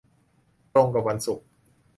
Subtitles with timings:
[0.73, 1.45] ตรงกับวันศุกร์